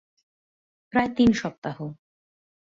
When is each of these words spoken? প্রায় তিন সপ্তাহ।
প্রায় 0.93 1.09
তিন 1.17 1.29
সপ্তাহ। 1.33 1.77